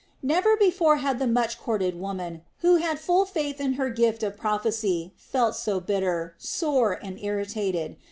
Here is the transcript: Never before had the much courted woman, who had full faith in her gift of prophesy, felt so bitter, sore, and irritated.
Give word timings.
Never 0.23 0.57
before 0.57 0.97
had 0.97 1.19
the 1.19 1.27
much 1.27 1.59
courted 1.59 1.93
woman, 1.93 2.41
who 2.61 2.77
had 2.77 2.97
full 2.97 3.23
faith 3.23 3.61
in 3.61 3.73
her 3.73 3.91
gift 3.91 4.23
of 4.23 4.35
prophesy, 4.35 5.13
felt 5.15 5.55
so 5.55 5.79
bitter, 5.79 6.33
sore, 6.39 6.93
and 7.03 7.19
irritated. 7.19 7.97